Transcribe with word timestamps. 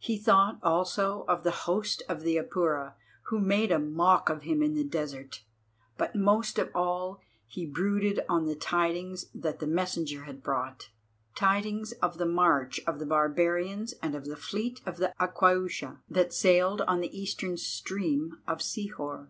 He 0.00 0.18
thought 0.18 0.58
also 0.64 1.24
of 1.28 1.44
the 1.44 1.52
host 1.52 2.02
of 2.08 2.22
the 2.22 2.36
Apura, 2.36 2.94
who 3.26 3.38
made 3.38 3.70
a 3.70 3.78
mock 3.78 4.28
of 4.28 4.42
him 4.42 4.60
in 4.60 4.74
the 4.74 4.82
desert. 4.82 5.44
But 5.96 6.16
most 6.16 6.58
of 6.58 6.72
all 6.74 7.20
he 7.46 7.64
brooded 7.64 8.22
on 8.28 8.44
the 8.46 8.56
tidings 8.56 9.26
that 9.32 9.60
the 9.60 9.68
messenger 9.68 10.24
had 10.24 10.42
brought, 10.42 10.90
tidings 11.36 11.92
of 12.02 12.18
the 12.18 12.26
march 12.26 12.80
of 12.88 12.98
the 12.98 13.06
barbarians 13.06 13.92
and 14.02 14.16
of 14.16 14.24
the 14.24 14.34
fleet 14.34 14.80
of 14.84 14.96
the 14.96 15.14
Aquaiusha 15.20 15.98
that 16.08 16.32
sailed 16.34 16.80
on 16.88 16.98
the 17.00 17.16
eastern 17.16 17.56
stream 17.56 18.40
of 18.48 18.58
Sihor. 18.60 19.28